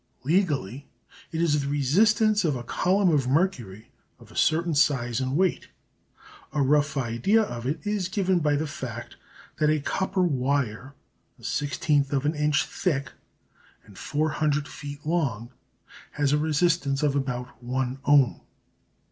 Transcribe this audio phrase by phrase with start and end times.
[0.23, 0.87] Legally
[1.31, 5.67] it is the resistance of a column of mercury of a certain size and weight.
[6.53, 9.15] A rough idea of it is given by the fact
[9.57, 10.95] that a copper wire
[11.37, 13.11] a sixteenth of an inch thick
[13.85, 15.51] and 400 feet long
[16.13, 18.41] has a resistance of about one ohm.